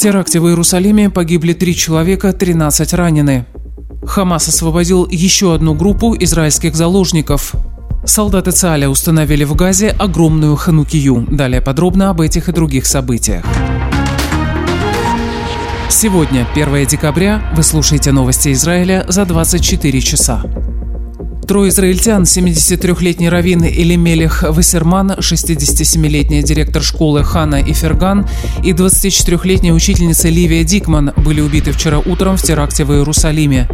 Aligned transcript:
теракте 0.00 0.40
в 0.40 0.48
Иерусалиме 0.48 1.10
погибли 1.10 1.52
три 1.52 1.76
человека, 1.76 2.32
13 2.32 2.94
ранены. 2.94 3.44
Хамас 4.02 4.48
освободил 4.48 5.06
еще 5.06 5.54
одну 5.54 5.74
группу 5.74 6.16
израильских 6.18 6.74
заложников. 6.74 7.52
Солдаты 8.06 8.50
ЦАля 8.52 8.88
установили 8.88 9.44
в 9.44 9.54
Газе 9.54 9.90
огромную 9.90 10.56
ханукию. 10.56 11.26
Далее 11.30 11.60
подробно 11.60 12.08
об 12.08 12.22
этих 12.22 12.48
и 12.48 12.52
других 12.52 12.86
событиях. 12.86 13.44
Сегодня, 15.90 16.46
1 16.54 16.86
декабря, 16.86 17.52
вы 17.54 17.62
слушаете 17.62 18.10
новости 18.10 18.52
Израиля 18.52 19.04
за 19.06 19.26
24 19.26 20.00
часа. 20.00 20.42
Трое 21.50 21.70
израильтян, 21.70 22.22
73-летний 22.22 23.28
раввин 23.28 23.64
Элимелех 23.64 24.44
Вассерман, 24.44 25.10
67-летний 25.18 26.44
директор 26.44 26.80
школы 26.80 27.24
Хана 27.24 27.56
и 27.56 27.72
Ферган 27.72 28.24
и 28.62 28.70
24-летняя 28.70 29.72
учительница 29.72 30.28
Ливия 30.28 30.62
Дикман 30.62 31.12
были 31.16 31.40
убиты 31.40 31.72
вчера 31.72 31.98
утром 31.98 32.36
в 32.36 32.42
теракте 32.44 32.84
в 32.84 32.92
Иерусалиме. 32.92 33.66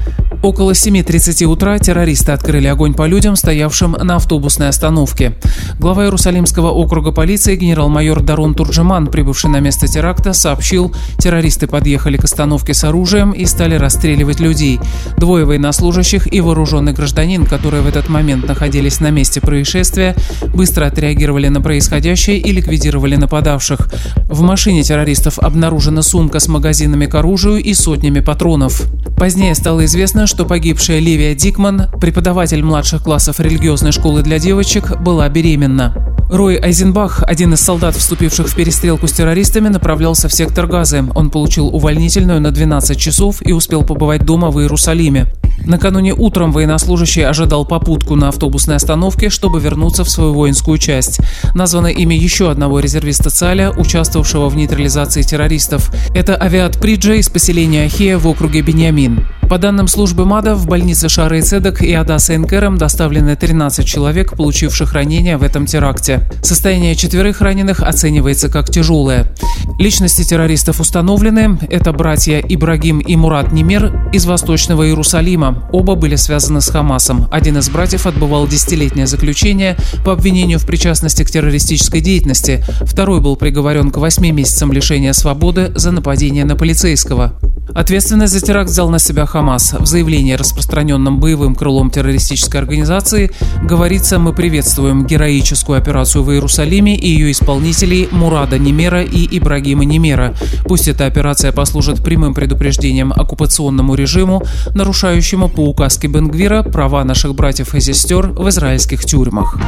Около 0.42 0.72
7.30 0.72 1.44
утра 1.46 1.78
террористы 1.78 2.32
открыли 2.32 2.66
огонь 2.66 2.94
по 2.94 3.06
людям, 3.06 3.36
стоявшим 3.36 3.92
на 3.92 4.16
автобусной 4.16 4.68
остановке. 4.68 5.34
Глава 5.80 6.04
Иерусалимского 6.04 6.70
округа 6.70 7.10
полиции 7.12 7.56
генерал-майор 7.56 8.22
Дарун 8.22 8.54
Турджиман, 8.54 9.08
прибывший 9.08 9.50
на 9.50 9.60
место 9.60 9.88
теракта, 9.88 10.32
сообщил, 10.32 10.94
террористы 11.18 11.66
подъехали 11.66 12.16
к 12.16 12.24
остановке 12.24 12.74
с 12.74 12.84
оружием 12.84 13.32
и 13.32 13.44
стали 13.46 13.74
расстреливать 13.74 14.40
людей. 14.40 14.78
Двое 15.16 15.44
военнослужащих 15.44 16.32
и 16.32 16.40
вооруженный 16.40 16.92
гражданин, 16.92 17.44
которые 17.44 17.82
в 17.82 17.88
этот 17.88 18.08
момент 18.08 18.46
находились 18.46 19.00
на 19.00 19.10
месте 19.10 19.40
происшествия, 19.40 20.14
быстро 20.54 20.86
отреагировали 20.86 21.48
на 21.48 21.60
происходящее 21.60 22.38
и 22.38 22.52
ликвидировали 22.52 23.16
нападавших. 23.16 23.88
В 24.28 24.42
машине 24.42 24.82
террористов 24.82 25.38
обнаружена 25.38 26.02
сумка 26.02 26.40
с 26.40 26.48
магазинами 26.48 27.06
к 27.06 27.14
оружию 27.14 27.56
и 27.56 27.74
сотнями 27.74 28.20
патронов. 28.20 28.82
Позднее 29.16 29.54
стало 29.54 29.86
известно, 29.86 30.26
что 30.26 30.44
погибшая 30.44 30.98
Ливия 30.98 31.34
Дикман, 31.34 31.90
преподаватель 32.00 32.62
младших 32.62 33.02
классов 33.02 33.40
религиозной 33.40 33.92
школы 33.92 34.22
для 34.22 34.38
девочек, 34.38 35.00
была 35.00 35.26
беременна. 35.30 36.15
Рой 36.28 36.56
Айзенбах, 36.56 37.22
один 37.22 37.54
из 37.54 37.60
солдат, 37.60 37.94
вступивших 37.94 38.48
в 38.48 38.54
перестрелку 38.56 39.06
с 39.06 39.12
террористами, 39.12 39.68
направлялся 39.68 40.28
в 40.28 40.32
сектор 40.32 40.66
Газы. 40.66 41.04
Он 41.14 41.30
получил 41.30 41.68
увольнительную 41.68 42.40
на 42.40 42.50
12 42.50 42.98
часов 42.98 43.46
и 43.46 43.52
успел 43.52 43.84
побывать 43.84 44.24
дома 44.24 44.50
в 44.50 44.60
Иерусалиме. 44.60 45.32
Накануне 45.64 46.14
утром 46.14 46.52
военнослужащий 46.52 47.24
ожидал 47.24 47.64
попутку 47.64 48.16
на 48.16 48.28
автобусной 48.28 48.76
остановке, 48.76 49.30
чтобы 49.30 49.60
вернуться 49.60 50.04
в 50.04 50.10
свою 50.10 50.34
воинскую 50.34 50.78
часть. 50.78 51.20
Названо 51.54 51.88
имя 51.88 52.16
еще 52.16 52.50
одного 52.50 52.80
резервиста 52.80 53.30
ЦАЛЯ, 53.30 53.70
участвовавшего 53.76 54.48
в 54.48 54.56
нейтрализации 54.56 55.22
террористов. 55.22 55.92
Это 56.14 56.40
авиат 56.40 56.78
Приджа 56.78 57.14
из 57.14 57.28
поселения 57.28 57.84
Ахея 57.84 58.18
в 58.18 58.26
округе 58.26 58.62
Беньямин. 58.62 59.26
По 59.48 59.58
данным 59.58 59.86
службы 59.86 60.24
МАДА, 60.24 60.56
в 60.56 60.66
больнице 60.66 61.08
Шары 61.08 61.38
и 61.38 61.42
Цедок 61.42 61.80
и 61.80 61.92
Адаса 61.92 62.34
Энкером 62.34 62.78
доставлены 62.78 63.36
13 63.36 63.86
человек, 63.86 64.36
получивших 64.36 64.92
ранения 64.92 65.38
в 65.38 65.44
этом 65.44 65.66
теракте. 65.66 66.28
Состояние 66.42 66.96
четверых 66.96 67.40
раненых 67.40 67.80
оценивается 67.80 68.48
как 68.48 68.68
тяжелое. 68.70 69.32
Личности 69.78 70.22
террористов 70.22 70.80
установлены. 70.80 71.58
Это 71.68 71.92
братья 71.92 72.38
Ибрагим 72.38 73.00
и 73.00 73.14
Мурат 73.14 73.52
Немир 73.52 74.08
из 74.10 74.24
Восточного 74.24 74.86
Иерусалима. 74.86 75.68
Оба 75.70 75.96
были 75.96 76.16
связаны 76.16 76.62
с 76.62 76.70
Хамасом. 76.70 77.28
Один 77.30 77.58
из 77.58 77.68
братьев 77.68 78.06
отбывал 78.06 78.48
десятилетнее 78.48 79.06
заключение 79.06 79.76
по 80.02 80.12
обвинению 80.12 80.58
в 80.58 80.66
причастности 80.66 81.24
к 81.24 81.30
террористической 81.30 82.00
деятельности. 82.00 82.64
Второй 82.82 83.20
был 83.20 83.36
приговорен 83.36 83.90
к 83.90 83.98
8 83.98 84.30
месяцам 84.30 84.72
лишения 84.72 85.12
свободы 85.12 85.72
за 85.74 85.90
нападение 85.90 86.46
на 86.46 86.56
полицейского. 86.56 87.38
Ответственность 87.74 88.32
за 88.32 88.40
теракт 88.40 88.70
взял 88.70 88.88
на 88.88 88.98
себя 88.98 89.26
Хамас. 89.26 89.74
В 89.74 89.84
заявлении, 89.84 90.32
распространенном 90.34 91.20
боевым 91.20 91.54
крылом 91.54 91.90
террористической 91.90 92.60
организации, 92.60 93.30
говорится, 93.62 94.18
мы 94.18 94.32
приветствуем 94.32 95.04
героическую 95.04 95.76
операцию 95.76 96.22
в 96.22 96.32
Иерусалиме 96.32 96.96
и 96.96 97.08
ее 97.08 97.32
исполнителей 97.32 98.08
Мурада 98.10 98.58
Немера 98.58 99.02
и 99.02 99.26
Ибрагима 99.36 99.55
Немера. 99.60 100.34
Пусть 100.64 100.88
эта 100.88 101.06
операция 101.06 101.52
послужит 101.52 102.02
прямым 102.02 102.34
предупреждением 102.34 103.12
оккупационному 103.12 103.94
режиму, 103.94 104.42
нарушающему 104.74 105.48
по 105.48 105.60
указке 105.60 106.08
Бенгвира 106.08 106.62
права 106.62 107.04
наших 107.04 107.34
братьев 107.34 107.74
и 107.74 107.80
сестер 107.80 108.28
в 108.28 108.48
израильских 108.48 109.04
тюрьмах. 109.04 109.58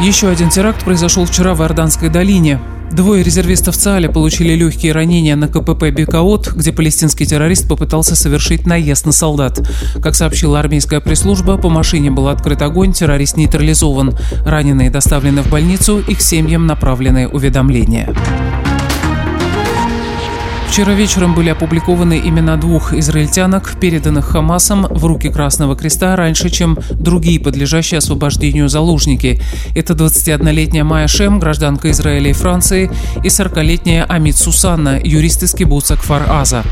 Еще 0.00 0.28
один 0.28 0.48
теракт 0.48 0.84
произошел 0.84 1.24
вчера 1.24 1.54
в 1.54 1.62
Иорданской 1.62 2.08
долине. 2.08 2.60
Двое 2.92 3.22
резервистов 3.22 3.76
ЦАЛЯ 3.76 4.10
получили 4.10 4.54
легкие 4.54 4.92
ранения 4.92 5.36
на 5.36 5.48
КПП 5.48 5.90
Бекаот, 5.90 6.52
где 6.54 6.72
палестинский 6.72 7.26
террорист 7.26 7.68
попытался 7.68 8.16
совершить 8.16 8.66
наезд 8.66 9.06
на 9.06 9.12
солдат. 9.12 9.60
Как 10.02 10.14
сообщила 10.14 10.58
армейская 10.58 11.00
пресс-служба, 11.00 11.58
по 11.58 11.68
машине 11.68 12.10
был 12.10 12.28
открыт 12.28 12.62
огонь, 12.62 12.92
террорист 12.92 13.36
нейтрализован. 13.36 14.16
Раненые 14.44 14.90
доставлены 14.90 15.42
в 15.42 15.50
больницу, 15.50 15.98
их 16.00 16.20
семьям 16.20 16.66
направлены 16.66 17.28
уведомления. 17.28 18.14
Вчера 20.78 20.94
вечером 20.94 21.34
были 21.34 21.48
опубликованы 21.48 22.20
имена 22.24 22.54
двух 22.54 22.94
израильтянок, 22.94 23.80
переданных 23.80 24.26
Хамасом 24.26 24.86
в 24.88 25.04
руки 25.06 25.28
Красного 25.28 25.74
Креста 25.74 26.14
раньше, 26.14 26.50
чем 26.50 26.78
другие 26.92 27.40
подлежащие 27.40 27.98
освобождению 27.98 28.68
заложники. 28.68 29.42
Это 29.74 29.94
21-летняя 29.94 30.84
Майя 30.84 31.08
Шем, 31.08 31.40
гражданка 31.40 31.90
Израиля 31.90 32.30
и 32.30 32.32
Франции, 32.32 32.92
и 33.24 33.26
40-летняя 33.26 34.04
Амит 34.04 34.36
Сусанна, 34.36 35.00
юрист 35.02 35.42
из 35.42 35.52
кибуца 35.52 35.96
Кфар-Аза. 35.96 36.62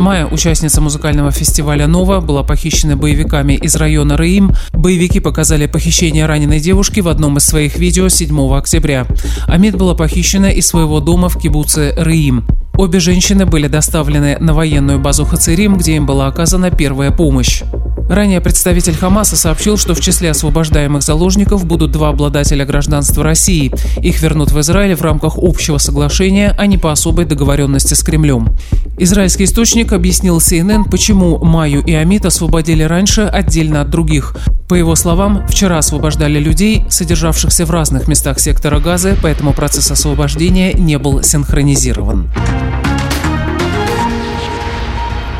Майя, 0.00 0.26
участница 0.26 0.80
музыкального 0.80 1.30
фестиваля 1.30 1.86
«Нова», 1.86 2.20
была 2.20 2.42
похищена 2.42 2.96
боевиками 2.96 3.52
из 3.52 3.76
района 3.76 4.16
Раим. 4.16 4.56
Боевики 4.72 5.20
показали 5.20 5.66
похищение 5.66 6.26
раненой 6.26 6.58
девушки 6.58 6.98
в 6.98 7.06
одном 7.06 7.36
из 7.36 7.44
своих 7.44 7.78
видео 7.78 8.08
7 8.08 8.56
октября. 8.56 9.06
Амит 9.46 9.76
была 9.76 9.94
похищена 9.94 10.50
из 10.50 10.66
своего 10.66 10.98
дома 10.98 11.28
в 11.28 11.38
кибуце 11.38 11.94
Раим. 11.96 12.44
Обе 12.76 13.00
женщины 13.00 13.46
были 13.46 13.68
доставлены 13.68 14.38
на 14.38 14.54
военную 14.54 14.98
базу 14.98 15.24
Хацерим, 15.24 15.76
где 15.76 15.96
им 15.96 16.06
была 16.06 16.26
оказана 16.26 16.70
первая 16.70 17.10
помощь. 17.10 17.62
Ранее 18.08 18.40
представитель 18.40 18.94
Хамаса 18.94 19.36
сообщил, 19.36 19.78
что 19.78 19.94
в 19.94 20.00
числе 20.00 20.30
освобождаемых 20.30 21.02
заложников 21.02 21.64
будут 21.64 21.92
два 21.92 22.10
обладателя 22.10 22.64
гражданства 22.64 23.24
России. 23.24 23.72
Их 24.02 24.20
вернут 24.20 24.52
в 24.52 24.60
Израиль 24.60 24.94
в 24.94 25.02
рамках 25.02 25.34
общего 25.38 25.78
соглашения, 25.78 26.54
а 26.58 26.66
не 26.66 26.78
по 26.78 26.92
особой 26.92 27.24
договоренности 27.24 27.94
с 27.94 28.02
Кремлем. 28.02 28.56
Израильский 28.98 29.44
источник 29.44 29.92
объяснил 29.92 30.38
CNN, 30.38 30.90
почему 30.90 31.38
Маю 31.38 31.82
и 31.82 31.94
Амит 31.94 32.26
освободили 32.26 32.82
раньше 32.82 33.22
отдельно 33.22 33.80
от 33.80 33.90
других. 33.90 34.36
По 34.68 34.74
его 34.74 34.94
словам, 34.94 35.46
вчера 35.48 35.78
освобождали 35.78 36.38
людей, 36.38 36.84
содержавшихся 36.88 37.66
в 37.66 37.70
разных 37.70 38.08
местах 38.08 38.40
сектора 38.40 38.80
Газа, 38.80 39.16
поэтому 39.22 39.52
процесс 39.52 39.90
освобождения 39.90 40.72
не 40.72 40.98
был 40.98 41.22
синхронизирован. 41.22 42.30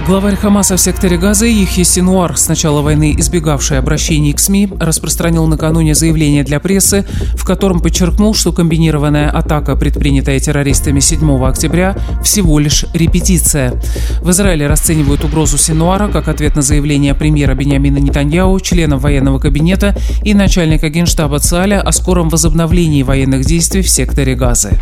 Главарь 0.05 0.35
Хамаса 0.35 0.77
в 0.77 0.81
секторе 0.81 1.17
Газа 1.17 1.47
Ихи 1.47 1.85
Синуар, 1.85 2.37
с 2.37 2.49
начала 2.49 2.83
войны 2.83 3.15
избегавший 3.19 3.79
обращений 3.79 4.33
к 4.33 4.41
СМИ, 4.41 4.71
распространил 4.81 5.47
накануне 5.47 5.95
заявление 5.95 6.43
для 6.43 6.59
прессы, 6.59 7.07
в 7.37 7.45
котором 7.45 7.79
подчеркнул, 7.79 8.35
что 8.35 8.53
комбинированная 8.53 9.31
атака, 9.31 9.77
предпринятая 9.77 10.41
террористами 10.41 10.99
7 10.99 11.45
октября, 11.45 11.97
всего 12.25 12.59
лишь 12.59 12.85
репетиция. 12.93 13.81
В 14.21 14.31
Израиле 14.31 14.67
расценивают 14.67 15.25
угрозу 15.25 15.57
Синуара 15.57 16.09
как 16.09 16.27
ответ 16.27 16.57
на 16.57 16.63
заявление 16.63 17.15
премьера 17.15 17.55
Бениамина 17.55 17.99
Нетаньяу, 17.99 18.59
члена 18.59 18.99
военного 18.99 19.39
кабинета 19.39 19.97
и 20.25 20.35
начальника 20.35 20.89
генштаба 20.89 21.39
ЦАЛЯ 21.39 21.81
о 21.81 21.93
скором 21.93 22.29
возобновлении 22.29 23.05
военных 23.05 23.45
действий 23.45 23.83
в 23.83 23.89
секторе 23.89 24.35
Газы. 24.35 24.77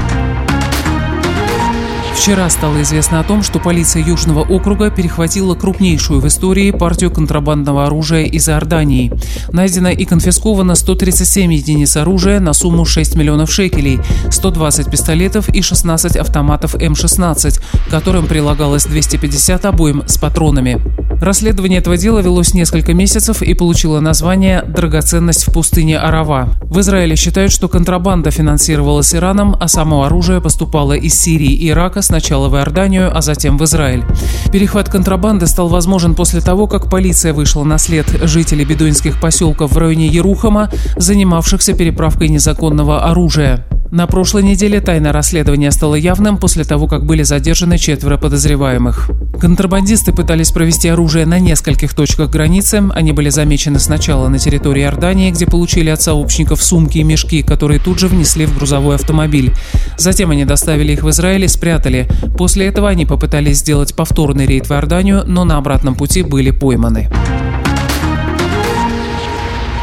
Вчера 2.20 2.50
стало 2.50 2.82
известно 2.82 3.20
о 3.20 3.24
том, 3.24 3.42
что 3.42 3.58
полиция 3.58 4.04
Южного 4.04 4.40
округа 4.40 4.90
перехватила 4.90 5.54
крупнейшую 5.54 6.20
в 6.20 6.26
истории 6.28 6.70
партию 6.70 7.10
контрабандного 7.10 7.86
оружия 7.86 8.24
из 8.24 8.46
Иордании. 8.46 9.10
Найдено 9.52 9.88
и 9.88 10.04
конфисковано 10.04 10.74
137 10.74 11.54
единиц 11.54 11.96
оружия 11.96 12.38
на 12.38 12.52
сумму 12.52 12.84
6 12.84 13.16
миллионов 13.16 13.50
шекелей, 13.50 14.00
120 14.30 14.90
пистолетов 14.90 15.48
и 15.48 15.62
16 15.62 16.16
автоматов 16.16 16.74
М-16, 16.74 17.58
к 17.86 17.90
которым 17.90 18.26
прилагалось 18.26 18.84
250 18.84 19.64
обоим 19.64 20.02
с 20.06 20.18
патронами. 20.18 20.78
Расследование 21.20 21.80
этого 21.80 21.98
дела 21.98 22.20
велось 22.20 22.54
несколько 22.54 22.94
месяцев 22.94 23.42
и 23.42 23.52
получило 23.52 24.00
название 24.00 24.62
«Драгоценность 24.62 25.46
в 25.46 25.52
пустыне 25.52 25.98
Арава». 25.98 26.48
В 26.62 26.80
Израиле 26.80 27.14
считают, 27.14 27.52
что 27.52 27.68
контрабанда 27.68 28.30
финансировалась 28.30 29.14
Ираном, 29.14 29.54
а 29.60 29.68
само 29.68 30.04
оружие 30.04 30.40
поступало 30.40 30.94
из 30.94 31.14
Сирии 31.14 31.52
и 31.52 31.68
Ирака 31.68 32.00
сначала 32.10 32.48
в 32.48 32.56
Иорданию, 32.56 33.16
а 33.16 33.22
затем 33.22 33.56
в 33.56 33.62
Израиль. 33.62 34.02
Перехват 34.50 34.88
контрабанды 34.88 35.46
стал 35.46 35.68
возможен 35.68 36.16
после 36.16 36.40
того, 36.40 36.66
как 36.66 36.90
полиция 36.90 37.32
вышла 37.32 37.62
на 37.62 37.78
след 37.78 38.06
жителей 38.22 38.64
бедуинских 38.64 39.20
поселков 39.20 39.70
в 39.70 39.78
районе 39.78 40.08
Ерухама, 40.08 40.70
занимавшихся 40.96 41.72
переправкой 41.72 42.28
незаконного 42.28 43.04
оружия. 43.04 43.64
На 43.90 44.06
прошлой 44.06 44.44
неделе 44.44 44.80
тайна 44.80 45.12
расследования 45.12 45.72
стала 45.72 45.96
явным 45.96 46.38
после 46.38 46.62
того, 46.62 46.86
как 46.86 47.04
были 47.04 47.24
задержаны 47.24 47.76
четверо 47.76 48.18
подозреваемых. 48.18 49.10
Контрабандисты 49.40 50.12
пытались 50.12 50.52
провести 50.52 50.88
оружие 50.88 51.26
на 51.26 51.40
нескольких 51.40 51.92
точках 51.92 52.30
границы. 52.30 52.84
Они 52.94 53.10
были 53.10 53.30
замечены 53.30 53.80
сначала 53.80 54.28
на 54.28 54.38
территории 54.38 54.82
Иордании, 54.82 55.32
где 55.32 55.44
получили 55.44 55.90
от 55.90 56.00
сообщников 56.00 56.62
сумки 56.62 56.98
и 56.98 57.02
мешки, 57.02 57.42
которые 57.42 57.80
тут 57.80 57.98
же 57.98 58.06
внесли 58.06 58.46
в 58.46 58.56
грузовой 58.56 58.94
автомобиль. 58.94 59.52
Затем 59.96 60.30
они 60.30 60.44
доставили 60.44 60.92
их 60.92 61.02
в 61.02 61.10
Израиль 61.10 61.44
и 61.44 61.48
спрятали. 61.48 62.08
После 62.38 62.66
этого 62.66 62.88
они 62.88 63.06
попытались 63.06 63.58
сделать 63.58 63.96
повторный 63.96 64.46
рейд 64.46 64.68
в 64.68 64.72
Иорданию, 64.72 65.24
но 65.26 65.44
на 65.44 65.56
обратном 65.56 65.96
пути 65.96 66.22
были 66.22 66.52
пойманы. 66.52 67.10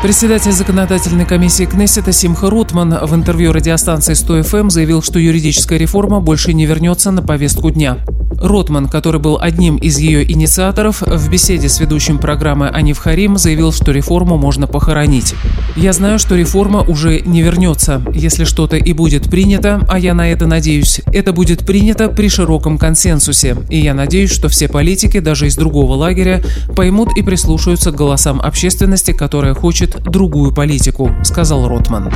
Председатель 0.01 0.51
законодательной 0.51 1.25
комиссии 1.25 1.65
Кнессета 1.65 2.11
Симха 2.11 2.51
Рутман 2.51 2.99
в 3.01 3.15
интервью 3.15 3.51
радиостанции 3.51 4.13
100 4.13 4.43
ФМ 4.43 4.69
заявил, 4.69 5.01
что 5.01 5.17
юридическая 5.17 5.79
реформа 5.79 6.19
больше 6.19 6.53
не 6.53 6.67
вернется 6.67 7.09
на 7.09 7.23
повестку 7.23 7.71
дня. 7.71 7.97
Ротман, 8.39 8.87
который 8.87 9.19
был 9.19 9.39
одним 9.41 9.77
из 9.77 9.97
ее 9.97 10.29
инициаторов, 10.31 11.01
в 11.01 11.29
беседе 11.29 11.69
с 11.69 11.79
ведущим 11.79 12.19
программы 12.19 12.67
Анив 12.69 12.99
Харим 12.99 13.37
заявил, 13.37 13.71
что 13.73 13.91
реформу 13.91 14.37
можно 14.37 14.67
похоронить. 14.67 15.33
«Я 15.75 15.93
знаю, 15.93 16.19
что 16.19 16.35
реформа 16.35 16.81
уже 16.81 17.21
не 17.21 17.41
вернется. 17.41 18.01
Если 18.13 18.43
что-то 18.43 18.77
и 18.77 18.93
будет 18.93 19.29
принято, 19.29 19.83
а 19.89 19.97
я 19.99 20.13
на 20.13 20.31
это 20.31 20.45
надеюсь, 20.45 21.01
это 21.07 21.33
будет 21.33 21.65
принято 21.65 22.09
при 22.09 22.29
широком 22.29 22.77
консенсусе. 22.77 23.57
И 23.69 23.79
я 23.79 23.93
надеюсь, 23.93 24.31
что 24.31 24.49
все 24.49 24.67
политики, 24.67 25.19
даже 25.19 25.47
из 25.47 25.55
другого 25.55 25.95
лагеря, 25.95 26.43
поймут 26.75 27.17
и 27.17 27.23
прислушаются 27.23 27.91
к 27.91 27.95
голосам 27.95 28.39
общественности, 28.41 29.11
которая 29.11 29.53
хочет 29.53 29.86
другую 30.03 30.53
политику»,— 30.53 31.11
сказал 31.23 31.67
Ротман. 31.67 32.11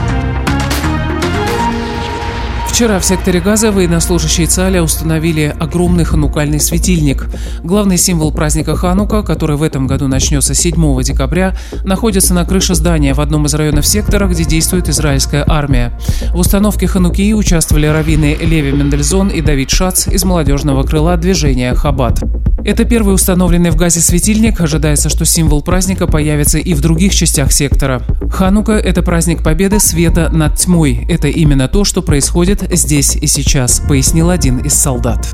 Вчера 2.81 2.99
в 2.99 3.05
секторе 3.05 3.41
Газа 3.41 3.71
военнослужащие 3.71 4.47
ЦАЛЯ 4.47 4.81
установили 4.81 5.53
огромный 5.59 6.03
ханукальный 6.03 6.59
светильник. 6.59 7.27
Главный 7.63 7.97
символ 7.97 8.31
праздника 8.31 8.75
Ханука, 8.75 9.21
который 9.21 9.55
в 9.55 9.61
этом 9.61 9.85
году 9.85 10.07
начнется 10.07 10.55
7 10.55 11.03
декабря, 11.03 11.55
находится 11.83 12.33
на 12.33 12.43
крыше 12.43 12.73
здания 12.73 13.13
в 13.13 13.19
одном 13.19 13.45
из 13.45 13.53
районов 13.53 13.85
сектора, 13.85 14.27
где 14.27 14.45
действует 14.45 14.89
израильская 14.89 15.43
армия. 15.47 15.91
В 16.33 16.39
установке 16.39 16.87
Хануки 16.87 17.33
участвовали 17.35 17.85
раввины 17.85 18.35
Леви 18.39 18.71
Мендельзон 18.71 19.27
и 19.27 19.41
Давид 19.41 19.69
Шац 19.69 20.07
из 20.07 20.23
молодежного 20.23 20.81
крыла 20.83 21.17
движения 21.17 21.75
Хабат. 21.75 22.21
Это 22.63 22.85
первый 22.85 23.15
установленный 23.15 23.71
в 23.71 23.75
Газе 23.75 24.01
светильник. 24.01 24.61
Ожидается, 24.61 25.09
что 25.09 25.25
символ 25.25 25.63
праздника 25.63 26.05
появится 26.05 26.59
и 26.59 26.73
в 26.73 26.81
других 26.81 27.13
частях 27.13 27.51
сектора. 27.51 28.03
Ханука– 28.31 28.73
это 28.73 29.01
праздник 29.01 29.43
победы 29.43 29.79
света 29.79 30.29
над 30.29 30.57
тьмой. 30.57 31.05
Это 31.09 31.27
именно 31.27 31.67
то, 31.67 31.83
что 31.83 32.01
происходит 32.01 32.63
здесь 32.71 33.15
и 33.15 33.25
сейчас, 33.25 33.81
пояснил 33.87 34.29
один 34.29 34.59
из 34.59 34.73
солдат. 34.73 35.33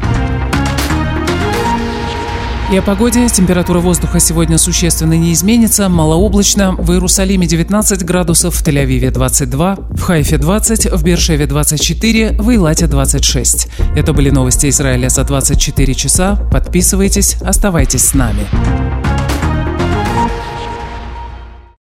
И 2.70 2.76
о 2.76 2.82
погоде. 2.82 3.30
Температура 3.30 3.80
воздуха 3.80 4.20
сегодня 4.20 4.58
существенно 4.58 5.14
не 5.14 5.32
изменится. 5.32 5.88
Малооблачно. 5.88 6.74
В 6.74 6.92
Иерусалиме 6.92 7.48
19 7.48 8.04
градусов, 8.04 8.56
в 8.56 8.62
Тель-Авиве 8.62 9.10
22, 9.10 9.76
в 9.92 10.02
Хайфе 10.02 10.38
20, 10.38 10.92
в 10.92 11.02
Бершеве 11.02 11.46
24, 11.46 12.32
в 12.38 12.54
Илате 12.54 12.88
26. 12.88 13.70
Это 13.96 14.12
были 14.12 14.32
новости 14.32 14.68
Израиля 14.68 15.08
за 15.08 15.24
24 15.24 15.94
часа. 15.94 16.36
Подписывайтесь, 16.52 17.38
оставайтесь 17.42 18.04
с 18.04 18.14
нами. 18.14 18.46